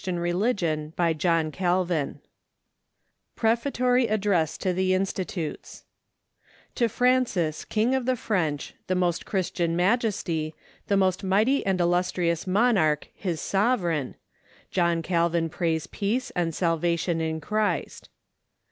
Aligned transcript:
[Signature: 0.03 0.35
Arthur 0.35 0.93
Cushman 1.13 1.51
McGiffert] 1.77 2.19
PREFATORY 3.35 4.07
ADDRESS 4.07 4.57
TO 4.57 4.73
THE 4.73 4.95
'INSTITUTES' 4.95 5.83
TO 6.73 6.89
FRANCIS, 6.89 7.65
KING 7.65 7.93
OF 7.93 8.07
THE 8.07 8.15
FRENCH, 8.15 8.73
the 8.87 8.95
most 8.95 9.27
Christian 9.27 9.75
Majesty, 9.75 10.55
the 10.87 10.97
most 10.97 11.23
Mighty 11.23 11.63
and 11.67 11.79
Illustrious 11.79 12.47
Monarch, 12.47 13.09
his 13.13 13.39
Sovereign, 13.41 14.15
John 14.71 15.03
Calvin 15.03 15.49
prays 15.49 15.85
peace 15.85 16.31
and 16.31 16.55
salvation 16.55 17.21
in 17.21 17.39
Christ. 17.39 18.09